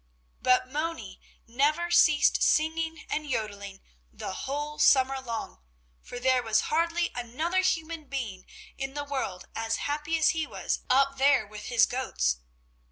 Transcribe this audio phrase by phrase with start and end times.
[0.41, 3.81] But Moni never ceased singing and yodeling,
[4.11, 5.61] the whole summer long,
[6.01, 8.47] for there was hardly another human being
[8.79, 12.37] in the world as happy as he was up there with his goats.